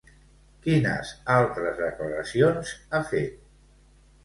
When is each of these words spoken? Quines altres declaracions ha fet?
Quines 0.63 1.11
altres 1.33 1.77
declaracions 1.83 2.75
ha 2.99 3.05
fet? 3.13 3.39